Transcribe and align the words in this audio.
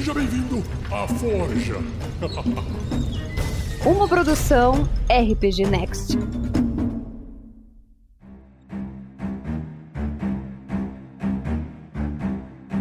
Seja 0.00 0.14
bem-vindo 0.14 0.62
à 0.90 1.06
Forja. 1.06 1.74
Uma 3.84 4.08
produção 4.08 4.84
RPG 5.10 5.66
Next. 5.66 6.16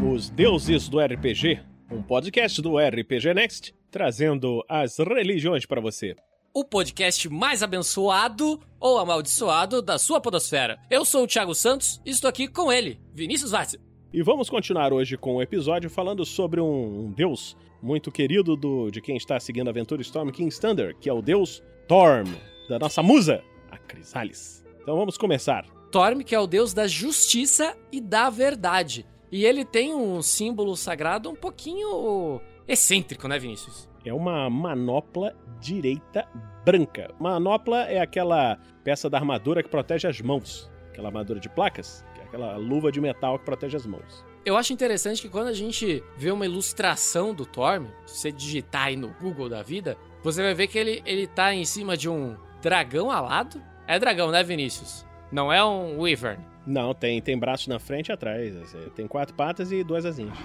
Os 0.09 0.29
Deuses 0.29 0.87
do 0.87 0.97
RPG, 1.01 1.59
um 1.91 2.01
podcast 2.01 2.61
do 2.61 2.77
RPG 2.77 3.33
Next, 3.33 3.75
trazendo 3.91 4.63
as 4.69 4.97
religiões 4.97 5.65
para 5.65 5.81
você. 5.81 6.15
o 6.53 6.63
podcast 6.63 7.27
mais 7.27 7.61
abençoado 7.61 8.61
ou 8.79 8.97
amaldiçoado 8.97 9.81
da 9.81 9.97
sua 9.97 10.21
podosfera. 10.21 10.79
Eu 10.89 11.03
sou 11.03 11.23
o 11.25 11.27
Thiago 11.27 11.53
Santos 11.53 12.01
e 12.05 12.11
estou 12.11 12.29
aqui 12.29 12.47
com 12.47 12.71
ele, 12.71 12.97
Vinícius 13.13 13.51
Vaz. 13.51 13.77
E 14.11 14.23
vamos 14.23 14.49
continuar 14.49 14.91
hoje 14.91 15.15
com 15.15 15.35
o 15.35 15.41
episódio 15.41 15.87
falando 15.87 16.25
sobre 16.25 16.59
um, 16.59 17.05
um 17.05 17.11
deus 17.11 17.55
muito 17.79 18.11
querido 18.11 18.55
do, 18.55 18.89
de 18.89 19.01
quem 19.01 19.15
está 19.15 19.39
seguindo 19.39 19.67
a 19.67 19.69
aventura 19.69 20.01
Storm 20.01 20.31
King's 20.31 20.57
Thunder, 20.57 20.95
que 20.99 21.07
é 21.07 21.13
o 21.13 21.21
deus 21.21 21.61
Torm, 21.87 22.27
da 22.67 22.79
nossa 22.79 23.03
musa, 23.03 23.43
a 23.69 23.77
Crisalis. 23.77 24.65
Então 24.81 24.97
vamos 24.97 25.15
começar. 25.15 25.63
Torm, 25.91 26.21
que 26.21 26.33
é 26.33 26.39
o 26.39 26.47
deus 26.47 26.73
da 26.73 26.87
justiça 26.87 27.77
e 27.91 28.01
da 28.01 28.31
verdade. 28.31 29.05
E 29.31 29.45
ele 29.45 29.63
tem 29.63 29.93
um 29.93 30.23
símbolo 30.23 30.75
sagrado 30.75 31.29
um 31.29 31.35
pouquinho 31.35 32.41
excêntrico, 32.67 33.27
né, 33.27 33.37
Vinícius? 33.37 33.87
É 34.03 34.11
uma 34.11 34.49
manopla 34.49 35.35
direita 35.61 36.27
branca. 36.65 37.13
Manopla 37.19 37.83
é 37.83 37.99
aquela 37.99 38.57
peça 38.83 39.07
da 39.07 39.19
armadura 39.19 39.61
que 39.61 39.69
protege 39.69 40.07
as 40.07 40.19
mãos. 40.19 40.67
Aquela 40.89 41.09
armadura 41.09 41.39
de 41.39 41.49
placas, 41.49 42.05
que 42.13 42.21
é 42.21 42.23
aquela 42.23 42.57
luva 42.57 42.91
de 42.91 42.99
metal 42.99 43.39
que 43.39 43.45
protege 43.45 43.77
as 43.77 43.85
mãos. 43.85 44.25
Eu 44.45 44.57
acho 44.57 44.73
interessante 44.73 45.21
que 45.21 45.29
quando 45.29 45.47
a 45.47 45.53
gente 45.53 46.03
vê 46.17 46.31
uma 46.31 46.45
ilustração 46.45 47.33
do 47.33 47.45
Torm, 47.45 47.87
se 48.05 48.19
você 48.19 48.31
digitar 48.31 48.87
aí 48.87 48.95
no 48.95 49.09
Google 49.21 49.49
da 49.49 49.61
vida, 49.61 49.97
você 50.23 50.41
vai 50.41 50.53
ver 50.53 50.67
que 50.67 50.77
ele, 50.77 51.01
ele 51.05 51.27
tá 51.27 51.53
em 51.53 51.65
cima 51.65 51.95
de 51.95 52.09
um 52.09 52.35
dragão 52.61 53.11
alado. 53.11 53.61
É 53.85 53.99
dragão, 53.99 54.31
né, 54.31 54.43
Vinícius? 54.43 55.05
Não 55.31 55.51
é 55.51 55.63
um 55.63 55.99
Wyvern. 55.99 56.43
Não, 56.65 56.93
tem, 56.93 57.21
tem 57.21 57.37
braços 57.37 57.67
na 57.67 57.79
frente 57.79 58.09
e 58.09 58.11
atrás. 58.11 58.53
Tem 58.95 59.07
quatro 59.07 59.35
patas 59.35 59.71
e 59.71 59.83
duas 59.83 60.05
asinhas. 60.05 60.37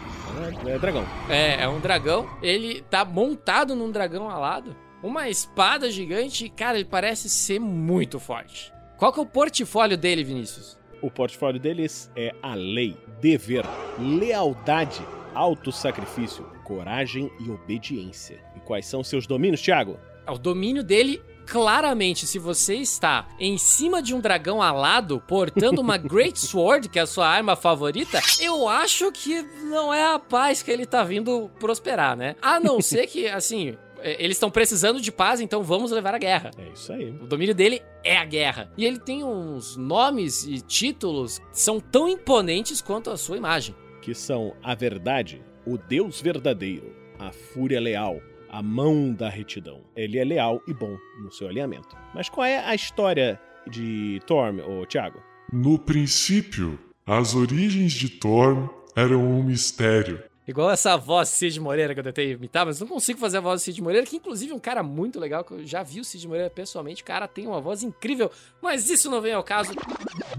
É, 0.67 0.71
é 0.71 0.79
dragão. 0.79 1.05
É, 1.29 1.63
é 1.63 1.69
um 1.69 1.81
dragão. 1.81 2.29
Ele 2.43 2.83
tá 2.83 3.05
montado 3.05 3.75
num 3.75 3.91
dragão 3.91 4.29
alado. 4.29 4.75
Uma 5.03 5.29
espada 5.29 5.91
gigante. 5.91 6.49
Cara, 6.49 6.79
ele 6.79 6.87
parece 6.87 7.29
ser 7.29 7.59
muito 7.59 8.19
forte. 8.19 8.74
Qual 9.05 9.13
que 9.13 9.21
é 9.21 9.23
o 9.23 9.27
portfólio 9.27 9.99
dele, 9.99 10.25
Vinícius? 10.25 10.79
O 11.03 11.11
portfólio 11.11 11.61
deles 11.61 12.11
é 12.17 12.35
a 12.43 12.55
lei, 12.55 12.97
dever, 13.21 13.63
lealdade, 13.99 15.07
autossacrifício, 15.35 16.43
coragem 16.65 17.31
e 17.39 17.51
obediência. 17.51 18.43
E 18.57 18.61
quais 18.61 18.87
são 18.87 19.05
seus 19.05 19.27
domínios, 19.27 19.61
Thiago? 19.61 20.01
O 20.27 20.39
domínio 20.39 20.83
dele 20.83 21.21
claramente, 21.47 22.27
se 22.27 22.39
você 22.39 22.77
está 22.77 23.29
em 23.39 23.59
cima 23.59 24.03
de 24.03 24.15
um 24.15 24.21
dragão 24.21 24.63
alado, 24.63 25.23
portando 25.29 25.83
uma 25.83 25.99
Great 25.99 26.41
Sword, 26.41 26.89
que 26.89 26.99
é 26.99 27.03
a 27.03 27.07
sua 27.07 27.29
arma 27.29 27.55
favorita, 27.55 28.23
eu 28.41 28.67
acho 28.67 29.13
que 29.13 29.43
não 29.65 29.93
é 29.93 30.15
a 30.15 30.19
paz 30.19 30.63
que 30.63 30.71
ele 30.71 30.87
tá 30.87 31.05
vindo 31.05 31.51
prosperar, 31.61 32.17
né? 32.17 32.37
A 32.41 32.59
não 32.59 32.81
ser 32.81 33.07
que, 33.07 33.29
assim, 33.29 33.77
eles 34.05 34.37
estão 34.37 34.51
precisando 34.51 35.01
de 35.01 35.11
paz, 35.11 35.41
então 35.41 35.63
vamos 35.63 35.91
levar 35.91 36.15
a 36.15 36.19
guerra. 36.19 36.51
É 36.59 36.69
isso 36.69 36.93
aí. 36.93 37.11
O 37.11 37.27
domínio 37.27 37.55
dele 37.55 37.83
é 38.05 38.17
a 38.17 38.25
guerra. 38.25 38.71
E 38.77 38.85
ele 38.85 38.99
tem 38.99 39.25
uns 39.25 39.77
nomes 39.77 40.45
e 40.45 40.61
títulos 40.61 41.39
que 41.39 41.61
são 41.61 41.81
tão 41.81 42.09
imponentes 42.09 42.83
quanto 42.83 43.11
a 43.11 43.17
sua 43.17 43.37
imagem. 43.37 43.75
Que 44.03 44.15
são 44.15 44.55
a 44.63 44.75
verdade, 44.75 45.43
o 45.67 45.79
Deus 45.79 46.21
verdadeiro, 46.21 46.95
a 47.19 47.33
fúria 47.33 47.81
leal, 47.81 48.21
a 48.51 48.63
mão 48.63 49.13
da 49.13 49.29
retidão. 49.29 49.81
Ele 49.97 50.19
é 50.19 50.25
leal 50.25 50.63
e 50.69 50.75
bom 50.75 50.97
no 51.23 51.33
seu 51.33 51.49
alinhamento. 51.49 51.97
Mas 52.15 52.29
qual 52.29 52.45
é 52.45 52.59
a 52.59 52.75
história 52.75 53.41
de 53.69 54.21
Torm, 54.27 54.61
ô 54.61 54.85
Thiago? 54.87 55.21
No 55.53 55.79
princípio, 55.79 56.79
as 57.07 57.35
origens 57.35 57.93
de 57.93 58.09
Torm 58.09 58.69
eram 58.95 59.25
um 59.25 59.43
mistério. 59.43 60.23
Igual 60.47 60.71
essa 60.71 60.97
voz 60.97 61.31
Cid 61.31 61.59
Moreira 61.59 61.95
que 61.95 62.01
eu 62.01 62.05
tentei 62.05 62.33
imitar, 62.33 62.67
mas 62.67 62.79
não 62.79 62.87
consigo 62.87 63.19
fazer 63.19 63.39
a 63.39 63.41
voz 63.41 63.61
do 63.61 63.65
Cid 63.65 63.83
Moreira, 63.83 64.07
que 64.07 64.17
inclusive 64.17 64.53
é 64.53 64.55
um 64.55 64.61
cara 64.61 64.83
muito 64.83 65.19
legal, 65.19 65.43
que 65.43 65.53
eu 65.53 65.67
já 65.67 65.83
vi 65.83 66.01
o 66.01 66.05
Cid 66.05 66.29
Moreira 66.29 66.51
pessoalmente, 66.51 67.03
o 67.03 67.07
cara 67.07 67.27
tem 67.27 67.47
uma 67.47 67.61
voz 67.61 67.83
incrível, 67.83 68.31
mas 68.61 68.91
isso 68.91 69.11
não 69.11 69.23
vem 69.23 69.33
ao 69.33 69.43
caso. 69.43 69.73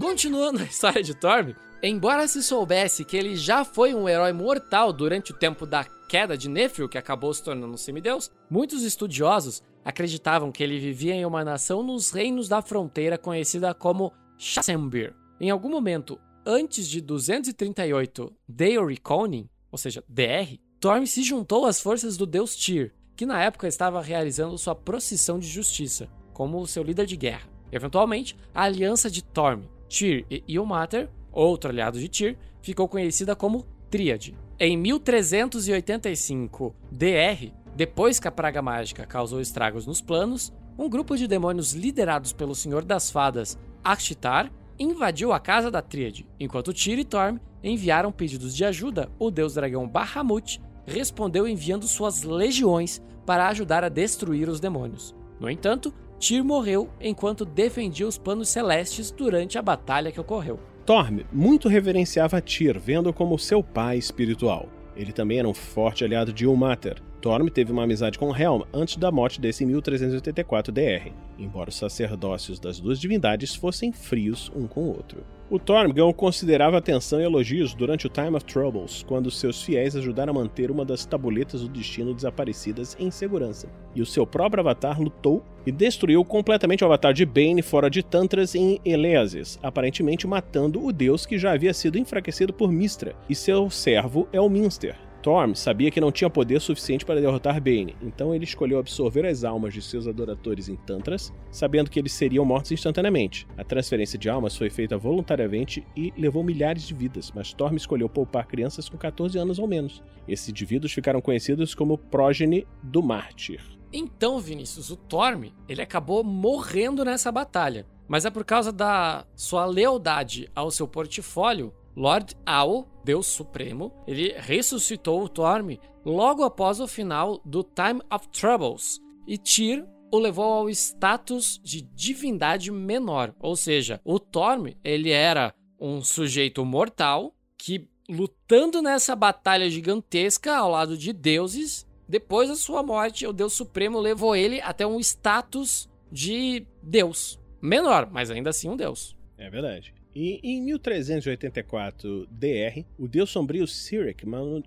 Continuando 0.00 0.60
a 0.62 0.64
história 0.64 1.02
de 1.02 1.12
Torm, 1.14 1.54
embora 1.82 2.28
se 2.28 2.42
soubesse 2.42 3.04
que 3.04 3.16
ele 3.16 3.34
já 3.34 3.64
foi 3.64 3.94
um 3.94 4.08
herói 4.08 4.32
mortal 4.32 4.92
durante 4.92 5.32
o 5.32 5.36
tempo 5.36 5.66
da 5.66 5.84
queda 6.08 6.38
de 6.38 6.48
Nephril, 6.48 6.88
que 6.88 6.98
acabou 6.98 7.34
se 7.34 7.42
tornando 7.42 7.74
um 7.74 7.76
semideus, 7.76 8.30
muitos 8.48 8.84
estudiosos 8.84 9.60
acreditavam 9.84 10.52
que 10.52 10.62
ele 10.62 10.78
vivia 10.78 11.14
em 11.14 11.24
uma 11.24 11.44
nação 11.44 11.82
nos 11.82 12.12
reinos 12.12 12.48
da 12.48 12.62
fronteira 12.62 13.18
conhecida 13.18 13.74
como 13.74 14.12
Shasembir. 14.38 15.14
Em 15.40 15.50
algum 15.50 15.68
momento 15.68 16.20
antes 16.46 16.88
de 16.88 17.00
238 17.00 18.32
Deory 18.48 18.96
Conin, 18.98 19.48
ou 19.70 19.78
seja, 19.78 20.02
DR, 20.08 20.58
Torm 20.78 21.04
se 21.06 21.22
juntou 21.22 21.66
às 21.66 21.80
forças 21.80 22.16
do 22.16 22.26
deus 22.26 22.54
Tyr, 22.54 22.92
que 23.16 23.26
na 23.26 23.42
época 23.42 23.66
estava 23.66 24.02
realizando 24.02 24.58
sua 24.58 24.74
procissão 24.74 25.38
de 25.38 25.48
justiça, 25.48 26.08
como 26.32 26.66
seu 26.66 26.82
líder 26.82 27.06
de 27.06 27.16
guerra. 27.16 27.48
Eventualmente, 27.72 28.36
a 28.54 28.62
aliança 28.62 29.10
de 29.10 29.24
Torm, 29.24 29.62
Tyr 29.88 30.24
e 30.30 30.44
Ilmater, 30.46 31.08
outro 31.32 31.70
aliado 31.70 31.98
de 31.98 32.08
Tyr, 32.08 32.36
ficou 32.60 32.88
conhecida 32.88 33.34
como 33.34 33.66
Tríade. 33.90 34.36
Em 34.58 34.76
1385 34.76 36.74
DR, 36.90 37.52
depois 37.74 38.18
que 38.18 38.28
a 38.28 38.32
praga 38.32 38.62
mágica 38.62 39.06
causou 39.06 39.40
estragos 39.40 39.86
nos 39.86 40.00
planos, 40.00 40.52
um 40.78 40.88
grupo 40.88 41.16
de 41.16 41.26
demônios 41.26 41.72
liderados 41.72 42.32
pelo 42.32 42.54
Senhor 42.54 42.84
das 42.84 43.10
Fadas, 43.10 43.58
Akshitar, 43.82 44.50
invadiu 44.78 45.32
a 45.32 45.40
casa 45.40 45.70
da 45.70 45.80
Tríade, 45.80 46.26
enquanto 46.38 46.72
Tyr 46.72 46.98
e 46.98 47.04
Torm 47.04 47.38
enviaram 47.66 48.12
pedidos 48.12 48.54
de 48.54 48.64
ajuda, 48.64 49.08
o 49.18 49.30
deus 49.30 49.54
dragão 49.54 49.88
Bahamut 49.88 50.60
respondeu 50.86 51.48
enviando 51.48 51.86
suas 51.86 52.22
legiões 52.22 53.02
para 53.26 53.48
ajudar 53.48 53.82
a 53.82 53.88
destruir 53.88 54.48
os 54.48 54.60
demônios. 54.60 55.14
No 55.40 55.50
entanto, 55.50 55.92
Tyr 56.18 56.44
morreu 56.44 56.88
enquanto 57.00 57.44
defendia 57.44 58.06
os 58.06 58.16
planos 58.16 58.48
celestes 58.48 59.10
durante 59.10 59.58
a 59.58 59.62
batalha 59.62 60.10
que 60.10 60.20
ocorreu. 60.20 60.58
Torm 60.86 61.20
muito 61.32 61.68
reverenciava 61.68 62.40
Tyr, 62.40 62.78
vendo 62.78 63.12
como 63.12 63.38
seu 63.38 63.62
pai 63.62 63.98
espiritual. 63.98 64.68
Ele 64.94 65.12
também 65.12 65.40
era 65.40 65.48
um 65.48 65.52
forte 65.52 66.04
aliado 66.04 66.32
de 66.32 66.44
Ilmater. 66.44 67.02
Torm 67.20 67.48
teve 67.48 67.72
uma 67.72 67.82
amizade 67.82 68.18
com 68.18 68.34
Helm 68.34 68.62
antes 68.72 68.96
da 68.96 69.10
morte 69.10 69.40
desse 69.40 69.64
em 69.64 69.66
1384 69.66 70.72
DR, 70.72 71.12
embora 71.36 71.70
os 71.70 71.76
sacerdócios 71.76 72.60
das 72.60 72.78
duas 72.78 73.00
divindades 73.00 73.54
fossem 73.54 73.92
frios 73.92 74.50
um 74.54 74.66
com 74.66 74.84
o 74.84 74.88
outro. 74.88 75.24
O 75.48 75.60
Torm 75.60 75.92
ganhou 75.92 76.12
considerável 76.12 76.76
atenção 76.76 77.20
e 77.20 77.24
elogios 77.24 77.72
durante 77.72 78.04
o 78.04 78.10
Time 78.10 78.34
of 78.34 78.44
Troubles, 78.44 79.04
quando 79.06 79.30
seus 79.30 79.62
fiéis 79.62 79.94
ajudaram 79.94 80.32
a 80.32 80.34
manter 80.34 80.72
uma 80.72 80.84
das 80.84 81.06
tabuletas 81.06 81.60
do 81.60 81.68
destino 81.68 82.12
desaparecidas 82.12 82.96
em 82.98 83.12
segurança. 83.12 83.68
E 83.94 84.02
o 84.02 84.06
seu 84.06 84.26
próprio 84.26 84.60
avatar 84.60 85.00
lutou 85.00 85.44
e 85.64 85.70
destruiu 85.70 86.24
completamente 86.24 86.82
o 86.82 86.86
avatar 86.86 87.14
de 87.14 87.24
Bane 87.24 87.62
fora 87.62 87.88
de 87.88 88.02
Tantras 88.02 88.56
em 88.56 88.80
Eleasis, 88.84 89.56
aparentemente 89.62 90.26
matando 90.26 90.84
o 90.84 90.92
deus 90.92 91.24
que 91.24 91.38
já 91.38 91.52
havia 91.52 91.72
sido 91.72 91.96
enfraquecido 91.96 92.52
por 92.52 92.72
Mistra, 92.72 93.14
e 93.30 93.34
seu 93.34 93.70
servo 93.70 94.26
Elminster. 94.32 95.05
Torm 95.26 95.56
sabia 95.56 95.90
que 95.90 96.00
não 96.00 96.12
tinha 96.12 96.30
poder 96.30 96.60
suficiente 96.60 97.04
para 97.04 97.20
derrotar 97.20 97.60
Bane, 97.60 97.96
então 98.00 98.32
ele 98.32 98.44
escolheu 98.44 98.78
absorver 98.78 99.26
as 99.26 99.42
almas 99.42 99.74
de 99.74 99.82
seus 99.82 100.06
adoradores 100.06 100.68
em 100.68 100.76
Tantras, 100.76 101.32
sabendo 101.50 101.90
que 101.90 101.98
eles 101.98 102.12
seriam 102.12 102.44
mortos 102.44 102.70
instantaneamente. 102.70 103.44
A 103.58 103.64
transferência 103.64 104.16
de 104.16 104.30
almas 104.30 104.56
foi 104.56 104.70
feita 104.70 104.96
voluntariamente 104.96 105.84
e 105.96 106.14
levou 106.16 106.44
milhares 106.44 106.84
de 106.84 106.94
vidas, 106.94 107.32
mas 107.34 107.52
Torm 107.52 107.74
escolheu 107.74 108.08
poupar 108.08 108.46
crianças 108.46 108.88
com 108.88 108.96
14 108.96 109.36
anos 109.36 109.58
ou 109.58 109.66
menos. 109.66 110.00
Esses 110.28 110.48
indivíduos 110.48 110.92
ficaram 110.92 111.20
conhecidos 111.20 111.74
como 111.74 111.98
progeny 111.98 112.64
do 112.80 113.02
mártir. 113.02 113.60
Então, 113.92 114.38
Vinícius, 114.38 114.90
o 114.90 114.96
Torm, 114.96 115.46
ele 115.68 115.82
acabou 115.82 116.22
morrendo 116.22 117.04
nessa 117.04 117.32
batalha. 117.32 117.84
Mas 118.06 118.24
é 118.24 118.30
por 118.30 118.44
causa 118.44 118.70
da 118.70 119.26
sua 119.34 119.66
lealdade 119.66 120.48
ao 120.54 120.70
seu 120.70 120.86
portfólio 120.86 121.74
Lord 121.96 122.36
Ao, 122.44 122.86
Deus 123.04 123.26
Supremo, 123.26 123.92
ele 124.06 124.34
ressuscitou 124.36 125.22
o 125.22 125.28
Torm 125.28 125.78
logo 126.04 126.44
após 126.44 126.78
o 126.78 126.86
final 126.86 127.40
do 127.44 127.62
Time 127.62 128.00
of 128.12 128.28
Troubles, 128.28 129.00
e 129.26 129.38
Tyr 129.38 129.84
o 130.12 130.18
levou 130.18 130.44
ao 130.44 130.70
status 130.70 131.60
de 131.64 131.80
divindade 131.80 132.70
menor, 132.70 133.34
ou 133.40 133.56
seja, 133.56 134.00
o 134.04 134.20
Torm 134.20 134.68
ele 134.84 135.10
era 135.10 135.54
um 135.80 136.00
sujeito 136.02 136.64
mortal 136.64 137.34
que 137.58 137.88
lutando 138.08 138.80
nessa 138.80 139.16
batalha 139.16 139.68
gigantesca 139.68 140.56
ao 140.56 140.70
lado 140.70 140.96
de 140.96 141.12
deuses, 141.12 141.86
depois 142.08 142.48
da 142.48 142.54
sua 142.54 142.82
morte, 142.82 143.26
o 143.26 143.32
Deus 143.32 143.52
Supremo 143.52 143.98
levou 143.98 144.36
ele 144.36 144.60
até 144.60 144.86
um 144.86 145.00
status 145.00 145.88
de 146.10 146.64
Deus 146.82 147.40
menor, 147.60 148.08
mas 148.12 148.30
ainda 148.30 148.50
assim 148.50 148.68
um 148.68 148.76
Deus. 148.76 149.16
É 149.36 149.50
verdade. 149.50 149.92
E 150.18 150.40
em 150.42 150.62
1384 150.62 152.26
DR, 152.30 152.86
o 152.98 153.06
deus 153.06 153.28
sombrio 153.28 153.66
Cyric 153.66 154.24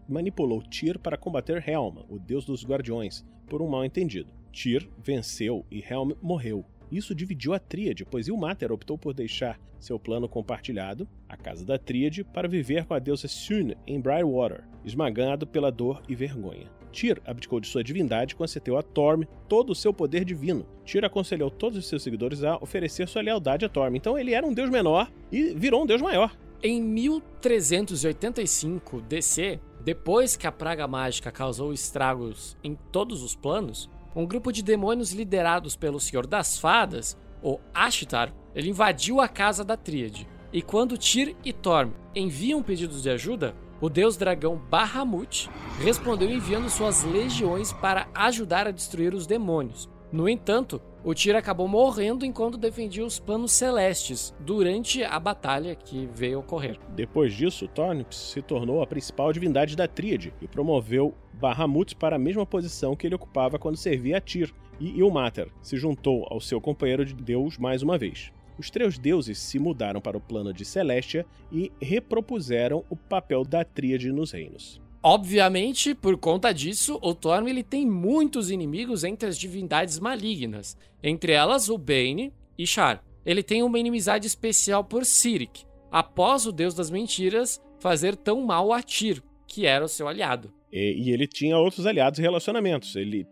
manipulou 0.08 0.62
Tyr 0.62 1.00
para 1.00 1.18
combater 1.18 1.68
Helm, 1.68 2.04
o 2.08 2.20
deus 2.20 2.46
dos 2.46 2.64
guardiões, 2.64 3.26
por 3.48 3.60
um 3.60 3.68
mal 3.68 3.84
entendido. 3.84 4.32
Tyr 4.52 4.88
venceu 5.04 5.66
e 5.72 5.80
Helm 5.82 6.12
morreu. 6.22 6.64
Isso 6.92 7.16
dividiu 7.16 7.56
a 7.56 7.58
tríade, 7.58 8.06
pois 8.06 8.28
Ilmater 8.28 8.72
optou 8.72 8.96
por 8.96 9.12
deixar 9.12 9.60
seu 9.80 10.00
plano 10.00 10.30
compartilhado, 10.30 11.10
a 11.28 11.36
casa 11.36 11.66
da 11.66 11.80
tríade, 11.80 12.24
para 12.24 12.48
viver 12.48 12.86
com 12.86 12.94
a 12.94 13.00
deusa 13.00 13.28
Sun 13.28 13.74
em 13.88 14.00
Briarwater, 14.00 14.66
esmagado 14.86 15.48
pela 15.48 15.72
dor 15.72 16.04
e 16.08 16.14
vergonha. 16.14 16.70
Tyr 16.92 17.22
abdicou 17.26 17.60
de 17.60 17.68
sua 17.68 17.84
divindade 17.84 18.34
e 18.34 18.36
concedeu 18.36 18.78
a 18.78 18.84
Torm 18.84 19.24
todo 19.48 19.72
o 19.72 19.76
seu 19.76 19.94
poder 19.94 20.26
divino. 20.26 20.66
Tyr 20.86 21.06
aconselhou 21.06 21.50
todos 21.50 21.78
os 21.78 21.88
seus 21.88 22.04
seguidores 22.04 22.44
a 22.44 22.58
oferecer 22.58 23.08
sua 23.08 23.22
lealdade 23.22 23.64
a 23.66 23.70
Torm. 23.70 23.96
Então 23.96 24.18
ele 24.18 24.34
era 24.34 24.46
um 24.46 24.54
deus 24.54 24.70
menor 24.70 25.10
e 25.32 25.54
virou 25.54 25.84
um 25.84 25.86
deus 25.86 26.02
maior. 26.02 26.36
Em 26.62 26.82
1385 26.82 29.02
DC, 29.02 29.60
depois 29.82 30.36
que 30.36 30.46
a 30.46 30.52
praga 30.52 30.86
mágica 30.88 31.32
causou 31.32 31.72
estragos 31.72 32.58
em 32.64 32.78
todos 32.92 33.24
os 33.24 33.36
planos, 33.36 33.90
um 34.16 34.26
grupo 34.26 34.52
de 34.52 34.62
demônios 34.62 35.14
liderados 35.14 35.76
pelo 35.76 36.00
Senhor 36.00 36.28
das 36.28 36.58
Fadas, 36.58 37.18
o 37.42 37.60
Ashtar, 37.74 38.34
ele 38.54 38.70
invadiu 38.70 39.22
a 39.22 39.28
casa 39.28 39.64
da 39.64 39.78
Tríade. 39.78 40.28
E 40.52 40.62
quando 40.62 40.98
Tyr 40.98 41.36
e 41.46 41.54
Torm 41.54 41.92
enviam 42.16 42.62
pedidos 42.62 43.04
de 43.04 43.10
ajuda, 43.10 43.56
o 43.82 43.90
deus 43.90 44.18
dragão 44.18 44.58
Bahamut 44.70 45.50
respondeu 45.80 46.30
enviando 46.30 46.70
suas 46.70 47.04
legiões 47.04 47.72
para 47.74 48.08
ajudar 48.14 48.68
a 48.68 48.72
destruir 48.72 49.14
os 49.14 49.26
demônios. 49.26 49.90
No 50.12 50.28
entanto, 50.28 50.82
o 51.04 51.14
Tyr 51.14 51.36
acabou 51.36 51.68
morrendo 51.68 52.26
enquanto 52.26 52.58
defendia 52.58 53.06
os 53.06 53.20
planos 53.20 53.52
celestes 53.52 54.34
durante 54.40 55.04
a 55.04 55.20
batalha 55.20 55.76
que 55.76 56.10
veio 56.12 56.40
ocorrer. 56.40 56.80
Depois 56.96 57.34
disso, 57.34 57.68
Tornips 57.68 58.18
se 58.18 58.42
tornou 58.42 58.82
a 58.82 58.88
principal 58.88 59.32
divindade 59.32 59.76
da 59.76 59.88
Tríade 59.88 60.34
e 60.42 60.48
promoveu 60.48 61.14
Bahamut 61.34 61.96
para 61.96 62.16
a 62.16 62.20
mesma 62.20 62.46
posição 62.46 62.96
que 62.96 63.08
ele 63.08 63.16
ocupava 63.16 63.60
quando 63.60 63.78
servia 63.78 64.18
a 64.18 64.22
Tyr, 64.22 64.52
e 64.80 65.00
Ilmater 65.00 65.50
se 65.62 65.78
juntou 65.78 66.26
ao 66.30 66.40
seu 66.40 66.60
companheiro 66.60 67.06
de 67.06 67.14
Deus 67.14 67.58
mais 67.58 67.84
uma 67.84 67.98
vez. 67.98 68.32
Os 68.60 68.70
três 68.70 69.00
deuses 69.00 69.38
se 69.38 69.58
mudaram 69.58 70.02
para 70.02 70.18
o 70.18 70.22
plano 70.22 70.54
de 70.54 70.66
Celestia 70.66 71.26
e 71.50 71.72
repropuseram 71.82 72.84
o 72.90 72.96
papel 72.96 73.46
da 73.46 73.64
Tríade 73.64 74.12
nos 74.12 74.32
reinos. 74.32 74.82
Obviamente, 75.02 75.96
por 75.96 76.18
conta 76.18 76.52
disso, 76.52 77.00
o 77.02 77.16
Torm 77.16 77.48
ele 77.48 77.64
tem 77.64 77.86
muitos 77.86 78.52
inimigos 78.52 79.06
entre 79.06 79.30
as 79.30 79.38
divindades 79.38 79.98
malignas, 79.98 80.76
entre 81.02 81.32
elas 81.32 81.70
o 81.70 81.78
Bane 81.78 82.34
e 82.58 82.68
Char. 82.68 83.02
Ele 83.26 83.42
tem 83.42 83.64
uma 83.64 83.80
inimizade 83.80 84.28
especial 84.28 84.84
por 84.84 85.06
Sirik, 85.06 85.64
após 85.90 86.46
o 86.46 86.52
deus 86.52 86.74
das 86.74 86.92
mentiras 86.92 87.62
fazer 87.80 88.18
tão 88.18 88.46
mal 88.46 88.74
a 88.74 88.84
Tyr, 88.84 89.24
que 89.48 89.66
era 89.66 89.86
o 89.86 89.90
seu 89.90 90.06
aliado. 90.06 90.52
E, 90.70 91.02
e 91.02 91.12
ele 91.12 91.28
tinha 91.28 91.58
outros 91.58 91.86
aliados 91.86 92.20
e 92.20 92.22
relacionamentos. 92.22 92.94
Ele 92.98 93.26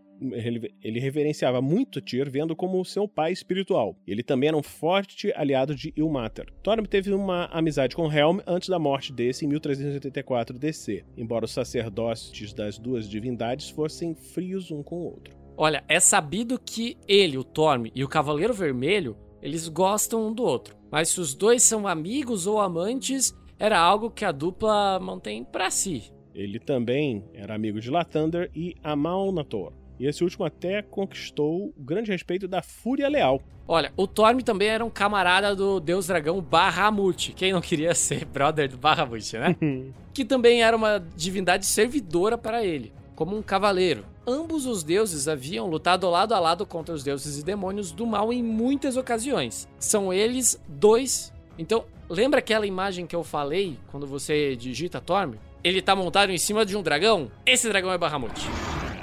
ele, 0.82 1.00
reverenciava 1.00 1.60
muito 1.60 2.00
Tyr, 2.00 2.30
vendo 2.30 2.56
como 2.56 2.84
seu 2.84 3.06
pai 3.06 3.32
espiritual. 3.32 3.96
Ele 4.06 4.22
também 4.22 4.48
era 4.48 4.56
um 4.56 4.62
forte 4.62 5.32
aliado 5.34 5.74
de 5.74 5.92
Ilmater. 5.96 6.46
Thorm 6.62 6.84
teve 6.84 7.12
uma 7.12 7.46
amizade 7.46 7.94
com 7.94 8.10
Helm 8.10 8.40
antes 8.46 8.68
da 8.68 8.78
morte 8.78 9.12
desse 9.12 9.44
em 9.44 9.48
1384 9.48 10.58
DC, 10.58 11.04
embora 11.16 11.44
os 11.44 11.52
sacerdotes 11.52 12.52
das 12.52 12.78
duas 12.78 13.08
divindades 13.08 13.70
fossem 13.70 14.14
frios 14.14 14.70
um 14.70 14.82
com 14.82 14.96
o 14.96 15.04
outro. 15.04 15.36
Olha, 15.56 15.82
é 15.88 15.98
sabido 15.98 16.58
que 16.58 16.96
ele, 17.06 17.36
o 17.36 17.44
Thorm 17.44 17.86
e 17.94 18.04
o 18.04 18.08
Cavaleiro 18.08 18.54
Vermelho, 18.54 19.16
eles 19.42 19.68
gostam 19.68 20.28
um 20.28 20.32
do 20.32 20.42
outro. 20.42 20.76
Mas 20.90 21.10
se 21.10 21.20
os 21.20 21.34
dois 21.34 21.62
são 21.62 21.86
amigos 21.86 22.46
ou 22.46 22.60
amantes, 22.60 23.34
era 23.58 23.78
algo 23.78 24.10
que 24.10 24.24
a 24.24 24.32
dupla 24.32 24.98
mantém 25.00 25.44
para 25.44 25.70
si. 25.70 26.12
Ele 26.34 26.60
também 26.60 27.24
era 27.34 27.54
amigo 27.54 27.80
de 27.80 27.90
Lathander 27.90 28.48
e 28.54 28.76
Amalnator, 28.82 29.72
e 29.98 30.06
esse 30.06 30.22
último 30.22 30.44
até 30.44 30.82
conquistou 30.82 31.72
o 31.76 31.82
grande 31.82 32.10
respeito 32.10 32.46
da 32.46 32.62
Fúria 32.62 33.08
Leal. 33.08 33.42
Olha, 33.66 33.92
o 33.96 34.06
Torm 34.06 34.40
também 34.40 34.68
era 34.68 34.84
um 34.84 34.88
camarada 34.88 35.54
do 35.54 35.78
deus 35.78 36.06
dragão 36.06 36.40
Bahamut. 36.40 37.34
Quem 37.34 37.52
não 37.52 37.60
queria 37.60 37.92
ser 37.96 38.24
brother 38.24 38.68
do 38.68 38.78
Bahamut, 38.78 39.36
né? 39.36 39.56
que 40.14 40.24
também 40.24 40.62
era 40.62 40.76
uma 40.76 40.98
divindade 41.14 41.66
servidora 41.66 42.38
para 42.38 42.64
ele, 42.64 42.92
como 43.14 43.36
um 43.36 43.42
cavaleiro. 43.42 44.04
Ambos 44.26 44.66
os 44.66 44.82
deuses 44.82 45.28
haviam 45.28 45.66
lutado 45.66 46.08
lado 46.08 46.34
a 46.34 46.40
lado 46.40 46.66
contra 46.66 46.94
os 46.94 47.04
deuses 47.04 47.38
e 47.38 47.44
demônios 47.44 47.92
do 47.92 48.06
mal 48.06 48.32
em 48.32 48.42
muitas 48.42 48.96
ocasiões. 48.96 49.68
São 49.78 50.12
eles 50.12 50.60
dois. 50.66 51.32
Então, 51.58 51.84
lembra 52.08 52.38
aquela 52.38 52.66
imagem 52.66 53.06
que 53.06 53.16
eu 53.16 53.24
falei 53.24 53.78
quando 53.90 54.06
você 54.06 54.56
digita 54.56 55.00
Torm? 55.00 55.34
Ele 55.62 55.82
tá 55.82 55.94
montado 55.94 56.30
em 56.30 56.38
cima 56.38 56.64
de 56.64 56.76
um 56.76 56.82
dragão? 56.82 57.30
Esse 57.44 57.68
dragão 57.68 57.92
é 57.92 57.98
Bahamut. 57.98 58.40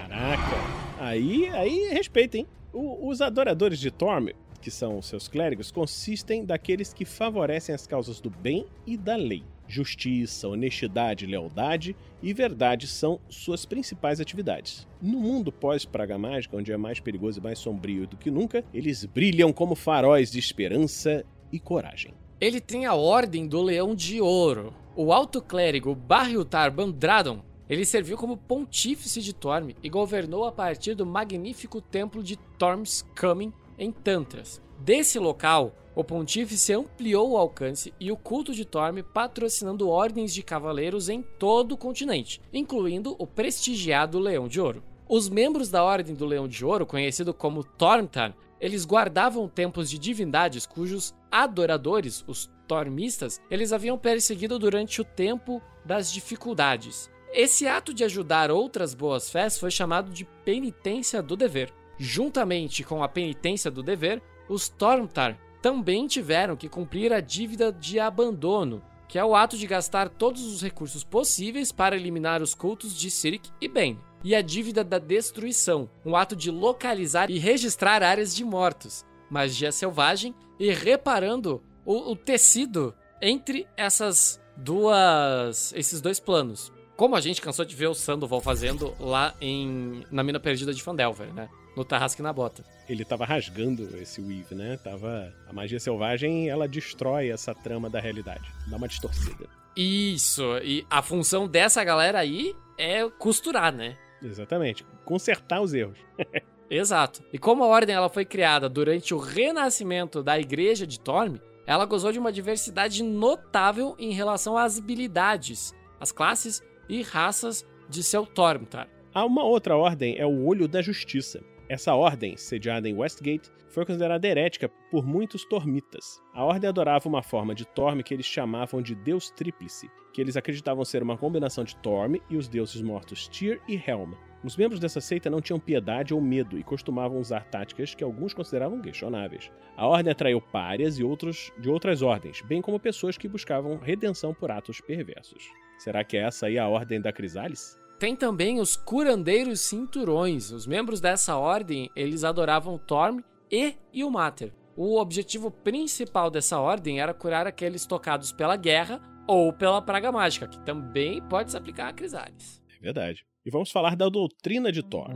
Caraca. 0.07 0.74
Aí, 1.05 1.47
aí 1.49 1.89
respeita, 1.89 2.35
hein? 2.35 2.47
O, 2.73 3.07
os 3.07 3.21
adoradores 3.21 3.77
de 3.79 3.91
Torm, 3.91 4.29
que 4.59 4.71
são 4.71 5.03
seus 5.03 5.27
clérigos, 5.27 5.69
consistem 5.69 6.43
daqueles 6.43 6.95
que 6.95 7.05
favorecem 7.05 7.75
as 7.75 7.85
causas 7.85 8.19
do 8.19 8.31
bem 8.31 8.65
e 8.87 8.97
da 8.97 9.15
lei. 9.15 9.43
Justiça, 9.67 10.47
honestidade, 10.47 11.27
lealdade 11.27 11.95
e 12.23 12.33
verdade 12.33 12.87
são 12.87 13.19
suas 13.29 13.67
principais 13.67 14.19
atividades. 14.19 14.87
No 14.99 15.19
mundo 15.19 15.51
pós-praga 15.51 16.17
mágica, 16.17 16.57
onde 16.57 16.71
é 16.71 16.77
mais 16.77 16.99
perigoso 16.99 17.39
e 17.39 17.43
mais 17.43 17.59
sombrio 17.59 18.07
do 18.07 18.17
que 18.17 18.31
nunca, 18.31 18.65
eles 18.73 19.05
brilham 19.05 19.53
como 19.53 19.75
faróis 19.75 20.31
de 20.31 20.39
esperança 20.39 21.23
e 21.51 21.59
coragem. 21.59 22.15
Ele 22.41 22.59
tem 22.59 22.87
a 22.87 22.95
Ordem 22.95 23.47
do 23.47 23.61
Leão 23.61 23.93
de 23.93 24.19
Ouro. 24.19 24.73
O 24.95 25.13
alto 25.13 25.39
clérigo 25.39 25.93
Barriltar 25.93 26.71
Bandradon 26.71 27.43
ele 27.69 27.85
serviu 27.85 28.17
como 28.17 28.37
pontífice 28.37 29.21
de 29.21 29.33
Torm 29.33 29.71
e 29.81 29.89
governou 29.89 30.45
a 30.45 30.51
partir 30.51 30.93
do 30.93 31.05
magnífico 31.05 31.81
templo 31.81 32.21
de 32.21 32.35
Torm's 32.57 33.05
Coming 33.19 33.51
em 33.77 33.91
Tantras. 33.91 34.61
Desse 34.79 35.17
local, 35.19 35.73
o 35.95 36.03
pontífice 36.03 36.73
ampliou 36.73 37.31
o 37.31 37.37
alcance 37.37 37.93
e 37.99 38.11
o 38.11 38.17
culto 38.17 38.53
de 38.53 38.65
Torm, 38.65 39.01
patrocinando 39.13 39.89
ordens 39.89 40.33
de 40.33 40.43
cavaleiros 40.43 41.07
em 41.07 41.21
todo 41.21 41.71
o 41.71 41.77
continente, 41.77 42.41
incluindo 42.53 43.15
o 43.17 43.25
prestigiado 43.25 44.19
Leão 44.19 44.47
de 44.47 44.59
Ouro. 44.59 44.83
Os 45.07 45.29
membros 45.29 45.69
da 45.69 45.83
Ordem 45.83 46.15
do 46.15 46.25
Leão 46.25 46.47
de 46.47 46.65
Ouro, 46.65 46.85
conhecido 46.85 47.33
como 47.33 47.63
Tormtar, 47.63 48.35
eles 48.59 48.85
guardavam 48.85 49.47
templos 49.47 49.89
de 49.89 49.99
divindades 49.99 50.65
cujos 50.65 51.13
adoradores, 51.31 52.23
os 52.27 52.49
Tormistas, 52.67 53.39
eles 53.49 53.71
haviam 53.71 53.97
perseguido 53.97 54.57
durante 54.57 54.99
o 54.99 55.03
tempo 55.05 55.61
das 55.85 56.11
dificuldades. 56.11 57.09
Esse 57.35 57.67
ato 57.67 57.93
de 57.93 58.05
ajudar 58.05 58.49
outras 58.49 58.93
boas 58.93 59.29
fés 59.29 59.59
foi 59.59 59.69
chamado 59.69 60.09
de 60.09 60.23
penitência 60.45 61.21
do 61.21 61.35
dever. 61.35 61.69
Juntamente 61.97 62.81
com 62.81 63.03
a 63.03 63.09
penitência 63.09 63.69
do 63.69 63.83
dever, 63.83 64.23
os 64.47 64.69
Tormtar 64.69 65.37
também 65.61 66.07
tiveram 66.07 66.55
que 66.55 66.69
cumprir 66.69 67.11
a 67.11 67.19
dívida 67.19 67.73
de 67.73 67.99
abandono, 67.99 68.81
que 69.09 69.19
é 69.19 69.25
o 69.25 69.35
ato 69.35 69.57
de 69.57 69.67
gastar 69.67 70.07
todos 70.07 70.45
os 70.45 70.61
recursos 70.61 71.03
possíveis 71.03 71.73
para 71.73 71.97
eliminar 71.97 72.41
os 72.41 72.55
cultos 72.55 72.97
de 72.97 73.11
Sirik 73.11 73.49
e 73.59 73.67
Ben, 73.67 73.99
e 74.23 74.33
a 74.33 74.41
dívida 74.41 74.81
da 74.81 74.97
destruição, 74.97 75.89
um 76.05 76.15
ato 76.15 76.37
de 76.37 76.49
localizar 76.49 77.29
e 77.29 77.37
registrar 77.37 78.01
áreas 78.01 78.33
de 78.33 78.45
mortos, 78.45 79.05
magia 79.29 79.73
selvagem 79.73 80.33
e 80.57 80.71
reparando 80.71 81.61
o, 81.85 82.11
o 82.11 82.15
tecido 82.15 82.95
entre 83.21 83.67
essas 83.75 84.39
duas 84.55 85.73
esses 85.73 85.99
dois 85.99 86.17
planos. 86.17 86.71
Como 86.95 87.15
a 87.15 87.21
gente 87.21 87.41
cansou 87.41 87.65
de 87.65 87.75
ver 87.75 87.87
o 87.87 87.93
Sandoval 87.93 88.39
fazendo 88.39 88.95
lá 88.99 89.33
em 89.41 90.03
na 90.09 90.23
mina 90.23 90.39
perdida 90.39 90.73
de 90.73 90.81
Fandelver, 90.81 91.33
né? 91.33 91.49
No 91.75 91.83
Tarrasque 91.83 92.21
na 92.21 92.31
Bota. 92.31 92.63
Ele 92.87 93.03
tava 93.03 93.25
rasgando 93.25 93.97
esse 93.97 94.21
weave, 94.21 94.55
né? 94.55 94.77
Tava 94.81 95.33
a 95.47 95.51
magia 95.51 95.79
selvagem, 95.79 96.47
ela 96.47 96.67
destrói 96.67 97.29
essa 97.29 97.53
trama 97.53 97.89
da 97.89 97.99
realidade, 97.99 98.49
dá 98.67 98.77
uma 98.77 98.87
distorcida. 98.87 99.45
Isso, 99.75 100.57
e 100.63 100.85
a 100.89 101.01
função 101.01 101.49
dessa 101.49 101.83
galera 101.83 102.19
aí 102.19 102.55
é 102.77 103.09
costurar, 103.09 103.73
né? 103.73 103.97
Exatamente, 104.23 104.85
consertar 105.03 105.61
os 105.61 105.73
erros. 105.73 105.99
Exato. 106.69 107.21
E 107.31 107.37
como 107.37 107.63
a 107.63 107.67
ordem 107.67 107.93
ela 107.93 108.09
foi 108.09 108.23
criada 108.23 108.69
durante 108.69 109.13
o 109.13 109.19
renascimento 109.19 110.23
da 110.23 110.39
igreja 110.39 110.87
de 110.87 110.99
Torm, 110.99 111.35
ela 111.67 111.85
gozou 111.85 112.11
de 112.11 112.19
uma 112.19 112.31
diversidade 112.31 113.03
notável 113.03 113.95
em 113.99 114.13
relação 114.13 114.57
às 114.57 114.77
habilidades, 114.77 115.73
as 115.99 116.11
classes 116.11 116.63
e 116.89 117.01
raças 117.01 117.65
de 117.89 118.03
seu 118.03 118.25
Tormtar. 118.25 118.89
Há 119.13 119.25
uma 119.25 119.43
outra 119.43 119.77
ordem, 119.77 120.17
é 120.17 120.25
o 120.25 120.45
Olho 120.45 120.67
da 120.67 120.81
Justiça. 120.81 121.43
Essa 121.67 121.95
ordem, 121.95 122.37
sediada 122.37 122.87
em 122.87 122.93
Westgate, 122.93 123.49
foi 123.69 123.85
considerada 123.85 124.27
herética 124.27 124.69
por 124.91 125.05
muitos 125.05 125.43
tormitas. 125.45 126.21
A 126.33 126.43
ordem 126.43 126.69
adorava 126.69 127.09
uma 127.09 127.23
forma 127.23 127.55
de 127.55 127.65
Torm 127.65 128.01
que 128.01 128.13
eles 128.13 128.25
chamavam 128.25 128.81
de 128.81 128.93
Deus 128.93 129.31
Tríplice, 129.31 129.89
que 130.13 130.21
eles 130.21 130.37
acreditavam 130.37 130.85
ser 130.85 131.01
uma 131.01 131.17
combinação 131.17 131.63
de 131.63 131.75
Torm 131.77 132.15
e 132.29 132.37
os 132.37 132.47
deuses 132.47 132.81
mortos 132.81 133.27
Tyr 133.27 133.59
e 133.67 133.75
Helm. 133.75 134.13
Os 134.43 134.55
membros 134.55 134.79
dessa 134.79 135.01
seita 135.01 135.29
não 135.29 135.41
tinham 135.41 135.59
piedade 135.59 136.13
ou 136.13 136.21
medo 136.21 136.57
e 136.57 136.63
costumavam 136.63 137.19
usar 137.19 137.45
táticas 137.45 137.95
que 137.95 138.03
alguns 138.03 138.33
consideravam 138.33 138.79
questionáveis. 138.79 139.51
A 139.75 139.87
ordem 139.87 140.11
atraiu 140.11 140.39
párias 140.39 140.99
e 140.99 141.03
outros 141.03 141.51
de 141.57 141.69
outras 141.69 142.03
ordens, 142.03 142.41
bem 142.41 142.61
como 142.61 142.79
pessoas 142.79 143.17
que 143.17 143.27
buscavam 143.27 143.77
redenção 143.77 144.33
por 144.35 144.51
atos 144.51 144.79
perversos. 144.79 145.49
Será 145.77 146.03
que 146.03 146.17
é 146.17 146.21
essa 146.21 146.47
aí 146.47 146.57
a 146.57 146.67
ordem 146.67 147.01
da 147.01 147.11
Crisalis? 147.11 147.77
Tem 147.99 148.15
também 148.15 148.59
os 148.59 148.75
curandeiros 148.75 149.61
cinturões. 149.61 150.51
Os 150.51 150.67
membros 150.67 150.99
dessa 150.99 151.37
ordem, 151.37 151.89
eles 151.95 152.23
adoravam 152.23 152.77
Torm 152.77 153.21
e 153.51 153.75
Ilmater. 153.93 154.53
O 154.75 154.99
objetivo 154.99 155.49
principal 155.49 156.29
dessa 156.29 156.59
ordem 156.59 156.99
era 156.99 157.13
curar 157.13 157.47
aqueles 157.47 157.85
tocados 157.85 158.33
pela 158.33 158.57
guerra 158.57 159.01
ou 159.27 159.53
pela 159.53 159.81
praga 159.81 160.11
mágica, 160.11 160.47
que 160.47 160.59
também 160.59 161.21
pode 161.29 161.51
se 161.51 161.57
aplicar 161.57 161.87
a 161.87 161.93
Crisalis. 161.93 162.61
É 162.77 162.83
verdade. 162.83 163.25
E 163.45 163.49
vamos 163.49 163.71
falar 163.71 163.95
da 163.95 164.09
doutrina 164.09 164.71
de 164.71 164.83
Thor. 164.83 165.07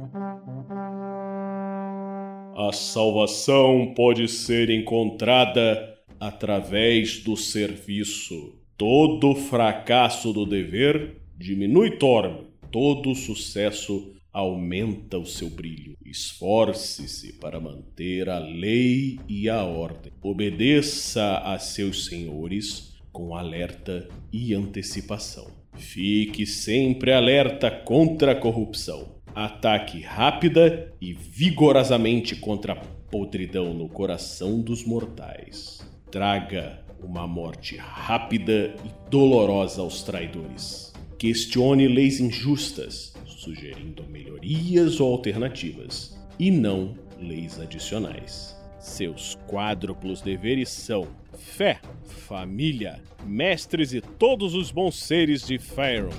A 2.56 2.72
salvação 2.72 3.94
pode 3.96 4.28
ser 4.28 4.70
encontrada 4.70 5.98
através 6.20 7.24
do 7.24 7.36
serviço. 7.36 8.59
Todo 8.80 9.36
fracasso 9.36 10.32
do 10.32 10.46
dever 10.46 11.18
diminui 11.38 11.98
Thor. 11.98 12.46
Todo 12.72 13.14
sucesso 13.14 14.14
aumenta 14.32 15.18
o 15.20 15.26
seu 15.26 15.50
brilho. 15.50 15.98
Esforce-se 16.06 17.34
para 17.34 17.60
manter 17.60 18.30
a 18.30 18.40
lei 18.40 19.20
e 19.28 19.50
a 19.50 19.66
ordem. 19.66 20.14
Obedeça 20.22 21.40
a 21.40 21.60
seus 21.60 22.06
senhores 22.06 22.96
com 23.12 23.36
alerta 23.36 24.08
e 24.32 24.54
antecipação. 24.54 25.52
Fique 25.74 26.46
sempre 26.46 27.12
alerta 27.12 27.70
contra 27.70 28.32
a 28.32 28.36
corrupção. 28.36 29.10
Ataque 29.36 30.00
rápida 30.00 30.94
e 31.02 31.12
vigorosamente 31.12 32.34
contra 32.34 32.72
a 32.72 32.78
podridão 33.12 33.74
no 33.74 33.90
coração 33.90 34.62
dos 34.62 34.86
mortais. 34.86 35.86
Traga 36.10 36.88
uma 37.02 37.28
morte 37.28 37.78
rápida 37.78 38.76
e 38.86 39.10
dolorosa 39.10 39.82
aos 39.82 40.04
traidores. 40.04 40.94
Questione 41.18 41.88
leis 41.88 42.20
injustas, 42.20 43.14
sugerindo 43.26 44.04
melhorias 44.04 45.00
ou 45.00 45.12
alternativas, 45.12 46.18
e 46.38 46.50
não 46.50 46.96
leis 47.20 47.60
adicionais. 47.60 48.56
Seus 48.80 49.38
quádruplos 49.48 50.22
deveres 50.22 50.70
são 50.70 51.08
fé, 51.38 51.82
família, 52.06 53.02
mestres 53.26 53.94
e 53.94 54.00
todos 54.00 54.54
os 54.56 54.72
bons 54.72 54.98
seres 54.98 55.46
de 55.46 55.60
Faerun. 55.60 56.10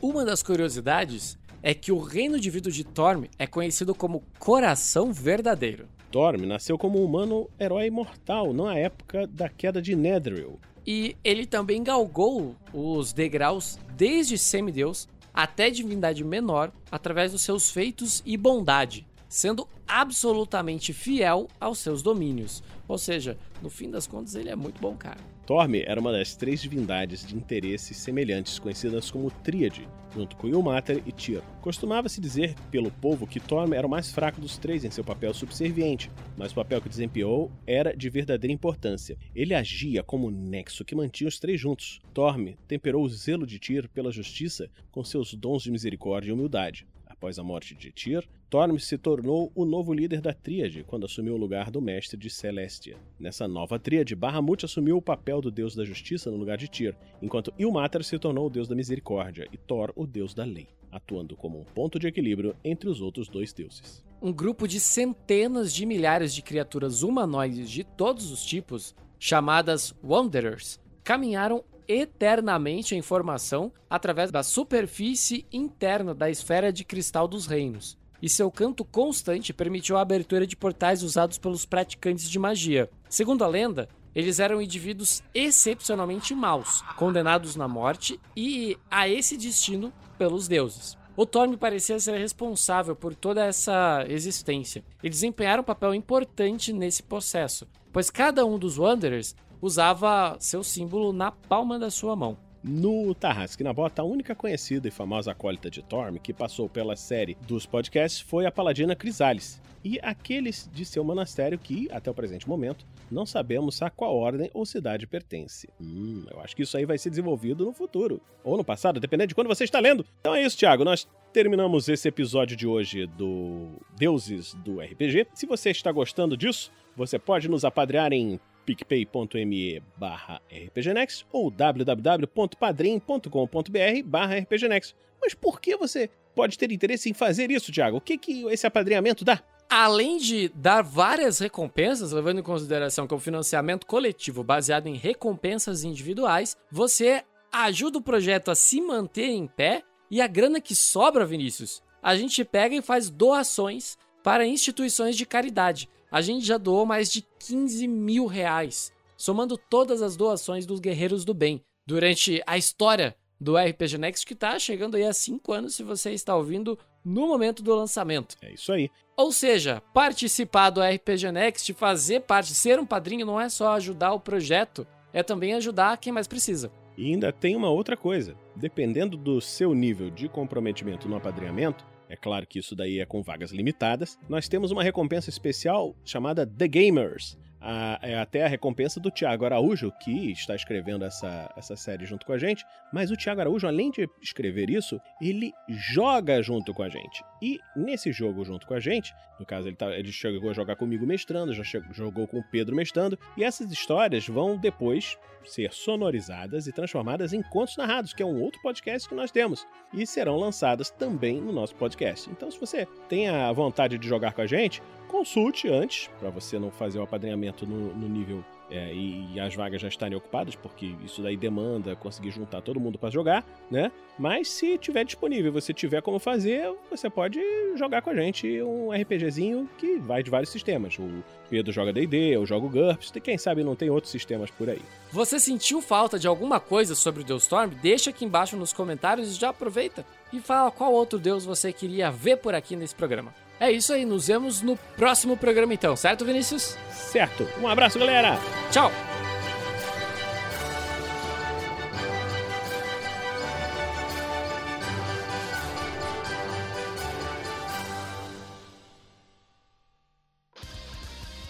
Uma 0.00 0.24
das 0.24 0.42
curiosidades 0.42 1.38
é 1.62 1.74
que 1.74 1.92
o 1.92 1.98
reino 1.98 2.40
de 2.40 2.48
vida 2.48 2.70
de 2.70 2.84
Torm 2.84 3.24
é 3.38 3.46
conhecido 3.46 3.94
como 3.94 4.24
Coração 4.38 5.12
Verdadeiro. 5.12 5.88
Torm 6.10 6.46
nasceu 6.46 6.78
como 6.78 7.00
um 7.00 7.04
humano 7.04 7.48
herói 7.58 7.86
imortal 7.86 8.52
na 8.52 8.74
época 8.74 9.26
da 9.26 9.48
queda 9.48 9.80
de 9.80 9.94
Netheril. 9.94 10.58
E 10.86 11.16
ele 11.22 11.44
também 11.44 11.82
galgou 11.82 12.56
os 12.72 13.12
degraus 13.12 13.78
desde 13.94 14.38
semideus 14.38 15.06
até 15.34 15.70
divindade 15.70 16.24
menor 16.24 16.72
através 16.90 17.32
dos 17.32 17.42
seus 17.42 17.70
feitos 17.70 18.22
e 18.24 18.36
bondade, 18.36 19.06
sendo 19.28 19.68
absolutamente 19.86 20.92
fiel 20.92 21.46
aos 21.60 21.78
seus 21.78 22.02
domínios. 22.02 22.62
Ou 22.88 22.96
seja, 22.96 23.36
no 23.62 23.68
fim 23.68 23.90
das 23.90 24.06
contas, 24.06 24.34
ele 24.34 24.48
é 24.48 24.56
muito 24.56 24.80
bom 24.80 24.96
cara. 24.96 25.37
Torm 25.48 25.76
era 25.76 25.98
uma 25.98 26.12
das 26.12 26.36
três 26.36 26.60
divindades 26.60 27.26
de 27.26 27.34
interesses 27.34 27.96
semelhantes, 27.96 28.58
conhecidas 28.58 29.10
como 29.10 29.30
Tríade, 29.30 29.88
junto 30.14 30.36
com 30.36 30.46
Ilmater 30.46 31.02
e 31.06 31.10
Tyr. 31.10 31.40
Costumava-se 31.62 32.20
dizer 32.20 32.54
pelo 32.70 32.90
povo 32.90 33.26
que 33.26 33.40
Torm 33.40 33.72
era 33.72 33.86
o 33.86 33.90
mais 33.90 34.12
fraco 34.12 34.42
dos 34.42 34.58
três 34.58 34.84
em 34.84 34.90
seu 34.90 35.02
papel 35.02 35.32
subserviente, 35.32 36.10
mas 36.36 36.52
o 36.52 36.54
papel 36.54 36.82
que 36.82 36.88
desempenhou 36.90 37.50
era 37.66 37.96
de 37.96 38.10
verdadeira 38.10 38.52
importância. 38.52 39.16
Ele 39.34 39.54
agia 39.54 40.02
como 40.02 40.30
nexo 40.30 40.84
que 40.84 40.94
mantinha 40.94 41.28
os 41.28 41.38
três 41.38 41.58
juntos. 41.58 41.98
Torm 42.12 42.48
temperou 42.68 43.02
o 43.02 43.08
zelo 43.08 43.46
de 43.46 43.58
Tyr 43.58 43.88
pela 43.88 44.12
justiça 44.12 44.68
com 44.92 45.02
seus 45.02 45.32
dons 45.32 45.62
de 45.62 45.70
misericórdia 45.70 46.28
e 46.28 46.32
humildade. 46.34 46.86
Após 47.18 47.36
a 47.36 47.42
morte 47.42 47.74
de 47.74 47.90
Tyr, 47.90 48.24
Torm 48.48 48.78
se 48.78 48.96
tornou 48.96 49.50
o 49.52 49.64
novo 49.64 49.92
líder 49.92 50.20
da 50.20 50.32
Tríade 50.32 50.84
quando 50.86 51.04
assumiu 51.04 51.34
o 51.34 51.36
lugar 51.36 51.68
do 51.68 51.82
mestre 51.82 52.16
de 52.16 52.30
Celestia. 52.30 52.96
Nessa 53.18 53.48
nova 53.48 53.76
Tríade, 53.76 54.14
Bahamut 54.14 54.64
assumiu 54.64 54.96
o 54.96 55.02
papel 55.02 55.40
do 55.40 55.50
deus 55.50 55.74
da 55.74 55.84
justiça 55.84 56.30
no 56.30 56.36
lugar 56.36 56.56
de 56.56 56.70
Tyr, 56.70 56.94
enquanto 57.20 57.52
Ilmater 57.58 58.04
se 58.04 58.16
tornou 58.20 58.46
o 58.46 58.50
deus 58.50 58.68
da 58.68 58.76
misericórdia 58.76 59.48
e 59.52 59.56
Thor 59.56 59.92
o 59.96 60.06
deus 60.06 60.32
da 60.32 60.44
lei, 60.44 60.68
atuando 60.92 61.36
como 61.36 61.58
um 61.58 61.64
ponto 61.64 61.98
de 61.98 62.06
equilíbrio 62.06 62.54
entre 62.62 62.88
os 62.88 63.00
outros 63.00 63.28
dois 63.28 63.52
deuses. 63.52 64.04
Um 64.22 64.32
grupo 64.32 64.68
de 64.68 64.78
centenas 64.78 65.74
de 65.74 65.84
milhares 65.84 66.32
de 66.32 66.40
criaturas 66.40 67.02
humanoides 67.02 67.68
de 67.68 67.82
todos 67.82 68.30
os 68.30 68.44
tipos, 68.44 68.94
chamadas 69.18 69.92
Wanderers, 70.04 70.78
caminharam 71.02 71.64
eternamente 71.88 72.94
a 72.94 72.98
informação 72.98 73.72
através 73.88 74.30
da 74.30 74.42
superfície 74.42 75.46
interna 75.50 76.14
da 76.14 76.30
esfera 76.30 76.70
de 76.70 76.84
cristal 76.84 77.26
dos 77.26 77.46
reinos. 77.46 77.96
E 78.20 78.28
seu 78.28 78.50
canto 78.50 78.84
constante 78.84 79.52
permitiu 79.52 79.96
a 79.96 80.02
abertura 80.02 80.46
de 80.46 80.56
portais 80.56 81.02
usados 81.02 81.38
pelos 81.38 81.64
praticantes 81.64 82.28
de 82.28 82.38
magia. 82.38 82.90
Segundo 83.08 83.42
a 83.42 83.48
lenda, 83.48 83.88
eles 84.14 84.40
eram 84.40 84.60
indivíduos 84.60 85.22
excepcionalmente 85.32 86.34
maus, 86.34 86.82
condenados 86.96 87.54
na 87.56 87.68
morte 87.68 88.20
e 88.36 88.76
a 88.90 89.08
esse 89.08 89.36
destino 89.36 89.92
pelos 90.18 90.48
deuses. 90.48 90.98
O 91.16 91.26
Thor 91.26 91.48
me 91.48 91.56
parecia 91.56 91.98
ser 91.98 92.16
responsável 92.16 92.94
por 92.94 93.14
toda 93.14 93.44
essa 93.44 94.04
existência 94.08 94.84
e 95.02 95.08
desempenhar 95.08 95.58
um 95.58 95.64
papel 95.64 95.94
importante 95.94 96.72
nesse 96.72 97.02
processo, 97.02 97.66
pois 97.92 98.10
cada 98.10 98.46
um 98.46 98.58
dos 98.58 98.78
Wanderers 98.78 99.34
usava 99.60 100.36
seu 100.40 100.62
símbolo 100.62 101.12
na 101.12 101.30
palma 101.30 101.78
da 101.78 101.90
sua 101.90 102.14
mão. 102.14 102.36
No 102.62 103.14
Tarrasque 103.14 103.62
na 103.62 103.72
Bota, 103.72 104.02
a 104.02 104.04
única 104.04 104.34
conhecida 104.34 104.88
e 104.88 104.90
famosa 104.90 105.30
acólita 105.30 105.70
de 105.70 105.80
Torm 105.82 106.16
que 106.18 106.32
passou 106.32 106.68
pela 106.68 106.96
série 106.96 107.36
dos 107.46 107.66
podcasts 107.66 108.20
foi 108.20 108.46
a 108.46 108.52
paladina 108.52 108.96
Crisalis, 108.96 109.60
e 109.84 109.98
aqueles 110.02 110.68
de 110.72 110.84
seu 110.84 111.04
monastério 111.04 111.58
que, 111.58 111.88
até 111.92 112.10
o 112.10 112.14
presente 112.14 112.48
momento, 112.48 112.84
não 113.10 113.24
sabemos 113.24 113.80
a 113.80 113.88
qual 113.88 114.16
ordem 114.16 114.50
ou 114.52 114.66
cidade 114.66 115.06
pertence. 115.06 115.68
Hum, 115.80 116.24
eu 116.30 116.40
acho 116.40 116.54
que 116.54 116.62
isso 116.62 116.76
aí 116.76 116.84
vai 116.84 116.98
ser 116.98 117.10
desenvolvido 117.10 117.64
no 117.64 117.72
futuro, 117.72 118.20
ou 118.42 118.56
no 118.56 118.64
passado, 118.64 119.00
dependendo 119.00 119.28
de 119.28 119.34
quando 119.34 119.46
você 119.46 119.64
está 119.64 119.78
lendo. 119.78 120.04
Então 120.20 120.34
é 120.34 120.42
isso, 120.42 120.58
Thiago, 120.58 120.84
nós 120.84 121.06
terminamos 121.32 121.88
esse 121.88 122.08
episódio 122.08 122.56
de 122.56 122.66
hoje 122.66 123.06
do 123.06 123.68
Deuses 123.96 124.54
do 124.54 124.80
RPG. 124.80 125.28
Se 125.32 125.46
você 125.46 125.70
está 125.70 125.92
gostando 125.92 126.36
disso, 126.36 126.72
você 126.96 127.18
pode 127.18 127.48
nos 127.48 127.64
apadrear 127.64 128.12
em 128.12 128.40
picpay.me 128.68 129.82
barra 129.96 130.42
rpgnext 130.50 131.24
ou 131.32 131.50
www.padrim.com.br 131.50 134.02
barra 134.04 134.40
rpgnext. 134.40 134.94
Mas 135.20 135.32
por 135.32 135.60
que 135.60 135.76
você 135.76 136.10
pode 136.34 136.58
ter 136.58 136.70
interesse 136.70 137.08
em 137.08 137.14
fazer 137.14 137.50
isso, 137.50 137.72
Thiago? 137.72 137.96
O 137.96 138.00
que, 138.00 138.18
que 138.18 138.44
esse 138.48 138.66
apadrinhamento 138.66 139.24
dá? 139.24 139.42
Além 139.70 140.18
de 140.18 140.48
dar 140.50 140.82
várias 140.82 141.38
recompensas, 141.38 142.12
levando 142.12 142.40
em 142.40 142.42
consideração 142.42 143.06
que 143.06 143.14
é 143.14 143.16
um 143.16 143.20
financiamento 143.20 143.86
coletivo 143.86 144.44
baseado 144.44 144.86
em 144.86 144.96
recompensas 144.96 145.82
individuais, 145.82 146.56
você 146.70 147.24
ajuda 147.50 147.98
o 147.98 148.02
projeto 148.02 148.50
a 148.50 148.54
se 148.54 148.80
manter 148.80 149.28
em 149.28 149.46
pé 149.46 149.82
e 150.10 150.20
a 150.20 150.26
grana 150.26 150.60
que 150.60 150.74
sobra, 150.74 151.26
Vinícius, 151.26 151.82
a 152.02 152.16
gente 152.16 152.44
pega 152.44 152.74
e 152.74 152.82
faz 152.82 153.10
doações 153.10 153.98
para 154.22 154.46
instituições 154.46 155.16
de 155.16 155.26
caridade. 155.26 155.88
A 156.10 156.20
gente 156.22 156.44
já 156.44 156.56
doou 156.56 156.86
mais 156.86 157.12
de 157.12 157.22
15 157.38 157.86
mil 157.86 158.26
reais, 158.26 158.92
somando 159.16 159.58
todas 159.58 160.00
as 160.00 160.16
doações 160.16 160.64
dos 160.64 160.80
Guerreiros 160.80 161.24
do 161.24 161.34
Bem, 161.34 161.62
durante 161.86 162.42
a 162.46 162.56
história 162.56 163.14
do 163.40 163.56
RPG 163.56 163.98
Next, 163.98 164.26
que 164.26 164.32
está 164.32 164.58
chegando 164.58 164.96
aí 164.96 165.04
há 165.04 165.12
5 165.12 165.52
anos, 165.52 165.74
se 165.74 165.82
você 165.82 166.12
está 166.12 166.34
ouvindo 166.34 166.78
no 167.04 167.26
momento 167.26 167.62
do 167.62 167.74
lançamento. 167.74 168.36
É 168.42 168.52
isso 168.52 168.72
aí. 168.72 168.90
Ou 169.16 169.32
seja, 169.32 169.82
participar 169.92 170.70
do 170.70 170.80
RPG 170.80 171.30
Next, 171.30 171.72
fazer 171.74 172.20
parte, 172.20 172.54
ser 172.54 172.78
um 172.80 172.86
padrinho, 172.86 173.26
não 173.26 173.40
é 173.40 173.48
só 173.48 173.72
ajudar 173.72 174.12
o 174.12 174.20
projeto, 174.20 174.86
é 175.12 175.22
também 175.22 175.54
ajudar 175.54 175.98
quem 175.98 176.12
mais 176.12 176.26
precisa. 176.26 176.70
E 176.98 177.12
ainda 177.12 177.32
tem 177.32 177.54
uma 177.54 177.70
outra 177.70 177.96
coisa: 177.96 178.34
dependendo 178.56 179.16
do 179.16 179.40
seu 179.40 179.72
nível 179.72 180.10
de 180.10 180.28
comprometimento 180.28 181.08
no 181.08 181.14
apadrinhamento, 181.14 181.86
é 182.08 182.16
claro 182.16 182.44
que 182.44 182.58
isso 182.58 182.74
daí 182.74 182.98
é 182.98 183.06
com 183.06 183.22
vagas 183.22 183.52
limitadas. 183.52 184.18
Nós 184.28 184.48
temos 184.48 184.72
uma 184.72 184.82
recompensa 184.82 185.30
especial 185.30 185.94
chamada 186.04 186.44
The 186.44 186.66
Gamers. 186.66 187.38
A, 187.60 187.98
é 188.02 188.18
até 188.18 188.44
a 188.44 188.48
recompensa 188.48 189.00
do 189.00 189.10
Tiago 189.10 189.44
Araújo, 189.44 189.92
que 190.00 190.32
está 190.32 190.54
escrevendo 190.54 191.04
essa, 191.04 191.52
essa 191.56 191.76
série 191.76 192.04
junto 192.06 192.24
com 192.24 192.32
a 192.32 192.38
gente. 192.38 192.64
Mas 192.92 193.10
o 193.10 193.16
Tiago 193.16 193.40
Araújo, 193.40 193.66
além 193.66 193.90
de 193.90 194.08
escrever 194.22 194.70
isso, 194.70 195.00
ele 195.20 195.52
joga 195.68 196.42
junto 196.42 196.72
com 196.72 196.82
a 196.82 196.88
gente. 196.88 197.22
E 197.42 197.58
nesse 197.76 198.12
jogo 198.12 198.44
junto 198.44 198.66
com 198.66 198.74
a 198.74 198.80
gente, 198.80 199.14
no 199.38 199.46
caso 199.46 199.68
ele, 199.68 199.76
tá, 199.76 199.90
ele 199.96 200.12
chegou 200.12 200.50
a 200.50 200.54
jogar 200.54 200.76
comigo 200.76 201.06
mestrando, 201.06 201.52
já 201.52 201.64
chegou, 201.64 201.92
jogou 201.92 202.26
com 202.26 202.38
o 202.38 202.44
Pedro 202.50 202.74
mestrando, 202.74 203.18
e 203.36 203.44
essas 203.44 203.70
histórias 203.70 204.26
vão 204.26 204.56
depois 204.56 205.16
ser 205.44 205.72
sonorizadas 205.72 206.66
e 206.66 206.72
transformadas 206.72 207.32
em 207.32 207.42
contos 207.42 207.76
narrados, 207.76 208.12
que 208.12 208.22
é 208.22 208.26
um 208.26 208.40
outro 208.40 208.60
podcast 208.60 209.08
que 209.08 209.14
nós 209.14 209.30
temos, 209.30 209.66
e 209.92 210.06
serão 210.06 210.36
lançadas 210.36 210.90
também 210.90 211.40
no 211.40 211.52
nosso 211.52 211.74
podcast. 211.74 212.30
Então, 212.30 212.50
se 212.50 212.58
você 212.58 212.86
tem 213.08 213.28
a 213.28 213.50
vontade 213.52 213.98
de 213.98 214.06
jogar 214.06 214.32
com 214.32 214.42
a 214.42 214.46
gente, 214.46 214.82
consulte 215.08 215.68
antes, 215.68 216.08
para 216.20 216.30
você 216.30 216.58
não 216.58 216.70
fazer 216.70 216.98
o 216.98 217.02
apadrinhamento 217.02 217.47
no, 217.66 217.94
no 217.94 218.08
nível 218.08 218.44
é, 218.70 218.92
e, 218.92 219.34
e, 219.34 219.40
as 219.40 219.54
vagas 219.54 219.80
já 219.80 219.88
estarem 219.88 220.16
ocupadas, 220.16 220.54
porque 220.54 220.94
isso 221.04 221.22
daí 221.22 221.36
demanda 221.36 221.96
conseguir 221.96 222.30
juntar 222.30 222.60
todo 222.60 222.78
mundo 222.78 222.98
para 222.98 223.10
jogar, 223.10 223.44
né? 223.70 223.90
Mas 224.18 224.48
se 224.48 224.76
tiver 224.76 225.04
disponível, 225.04 225.50
você 225.52 225.72
tiver 225.72 226.02
como 226.02 226.18
fazer, 226.18 226.70
você 226.90 227.08
pode 227.08 227.40
jogar 227.76 228.02
com 228.02 228.10
a 228.10 228.14
gente 228.14 228.60
um 228.62 228.90
RPGzinho 228.92 229.68
que 229.78 229.96
vai 229.96 230.22
de 230.22 230.30
vários 230.30 230.50
sistemas. 230.50 230.98
O 230.98 231.22
Pedro 231.48 231.72
joga 231.72 231.92
D&D, 231.92 232.36
eu 232.36 232.44
jogo 232.44 232.68
GURPS, 232.68 233.12
e 233.14 233.20
quem 233.20 233.38
sabe 233.38 233.64
não 233.64 233.74
tem 233.74 233.88
outros 233.88 234.10
sistemas 234.10 234.50
por 234.50 234.68
aí. 234.68 234.82
Você 235.12 235.38
sentiu 235.38 235.80
falta 235.80 236.18
de 236.18 236.26
alguma 236.26 236.60
coisa 236.60 236.94
sobre 236.94 237.22
o 237.22 237.24
Deus 237.24 237.44
Storm? 237.44 237.70
Deixa 237.80 238.10
aqui 238.10 238.24
embaixo 238.24 238.56
nos 238.56 238.72
comentários 238.72 239.30
e 239.30 239.40
já 239.40 239.48
aproveita 239.48 240.04
e 240.32 240.40
fala 240.40 240.70
qual 240.70 240.92
outro 240.92 241.18
deus 241.18 241.44
você 241.44 241.72
queria 241.72 242.10
ver 242.10 242.36
por 242.36 242.54
aqui 242.54 242.76
nesse 242.76 242.94
programa. 242.94 243.32
É 243.60 243.72
isso 243.72 243.92
aí, 243.92 244.04
nos 244.04 244.28
vemos 244.28 244.62
no 244.62 244.76
próximo 244.96 245.36
programa 245.36 245.74
então, 245.74 245.96
certo, 245.96 246.24
Vinícius? 246.24 246.76
Certo. 246.90 247.48
Um 247.60 247.66
abraço, 247.66 247.98
galera. 247.98 248.38
Tchau. 248.70 248.92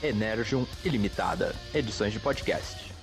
Energium 0.03 0.65
Ilimitada, 0.85 1.55
edições 1.75 2.13
de 2.13 2.21
podcast. 2.21 2.98